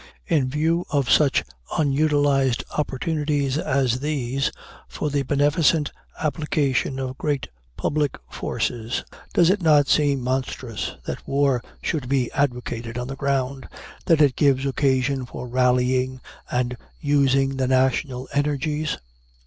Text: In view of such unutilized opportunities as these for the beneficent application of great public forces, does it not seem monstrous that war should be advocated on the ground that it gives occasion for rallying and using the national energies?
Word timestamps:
In 0.25 0.49
view 0.49 0.83
of 0.89 1.11
such 1.11 1.43
unutilized 1.77 2.63
opportunities 2.75 3.59
as 3.59 3.99
these 3.99 4.51
for 4.87 5.11
the 5.11 5.21
beneficent 5.21 5.91
application 6.19 6.97
of 6.97 7.19
great 7.19 7.49
public 7.77 8.17
forces, 8.27 9.03
does 9.35 9.51
it 9.51 9.61
not 9.61 9.87
seem 9.87 10.21
monstrous 10.21 10.95
that 11.05 11.27
war 11.27 11.61
should 11.83 12.09
be 12.09 12.31
advocated 12.31 12.97
on 12.97 13.05
the 13.09 13.15
ground 13.15 13.67
that 14.07 14.21
it 14.21 14.35
gives 14.35 14.65
occasion 14.65 15.23
for 15.27 15.47
rallying 15.47 16.19
and 16.49 16.77
using 16.99 17.57
the 17.57 17.67
national 17.67 18.27
energies? 18.33 18.97